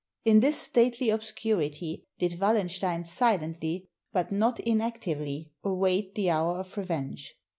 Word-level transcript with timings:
In 0.25 0.39
this 0.39 0.57
stately 0.57 1.11
obscurity 1.11 2.07
did 2.17 2.39
Wallen 2.39 2.69
stein 2.69 3.03
silently, 3.05 3.87
but 4.11 4.31
not 4.31 4.59
inactively, 4.61 5.51
await 5.63 6.15
the 6.15 6.31
hour 6.31 6.59
of 6.59 6.75
revenge. 6.75 7.35